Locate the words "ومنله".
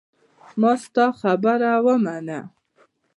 1.85-2.39